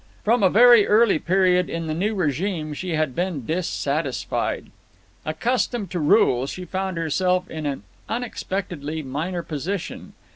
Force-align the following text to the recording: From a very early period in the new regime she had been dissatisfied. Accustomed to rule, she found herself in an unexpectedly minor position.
From 0.23 0.41
a 0.41 0.49
very 0.49 0.87
early 0.87 1.19
period 1.19 1.69
in 1.69 1.85
the 1.85 1.93
new 1.93 2.15
regime 2.15 2.73
she 2.73 2.95
had 2.95 3.13
been 3.13 3.45
dissatisfied. 3.45 4.71
Accustomed 5.27 5.91
to 5.91 5.99
rule, 5.99 6.47
she 6.47 6.65
found 6.65 6.97
herself 6.97 7.47
in 7.51 7.67
an 7.67 7.83
unexpectedly 8.09 9.03
minor 9.03 9.43
position. 9.43 10.13